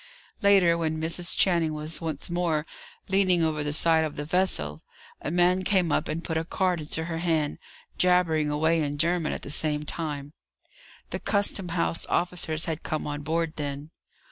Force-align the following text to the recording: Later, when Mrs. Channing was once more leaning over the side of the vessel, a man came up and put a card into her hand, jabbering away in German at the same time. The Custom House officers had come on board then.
Later, 0.41 0.79
when 0.79 0.99
Mrs. 0.99 1.37
Channing 1.37 1.75
was 1.75 2.01
once 2.01 2.27
more 2.31 2.65
leaning 3.07 3.43
over 3.43 3.63
the 3.63 3.71
side 3.71 4.03
of 4.03 4.15
the 4.15 4.25
vessel, 4.25 4.81
a 5.21 5.29
man 5.29 5.61
came 5.63 5.91
up 5.91 6.07
and 6.07 6.23
put 6.23 6.37
a 6.37 6.43
card 6.43 6.79
into 6.79 7.03
her 7.05 7.19
hand, 7.19 7.59
jabbering 7.99 8.49
away 8.49 8.81
in 8.81 8.97
German 8.97 9.31
at 9.31 9.43
the 9.43 9.51
same 9.51 9.85
time. 9.85 10.33
The 11.11 11.19
Custom 11.19 11.69
House 11.69 12.07
officers 12.09 12.65
had 12.65 12.81
come 12.81 13.05
on 13.05 13.21
board 13.21 13.57
then. 13.57 13.91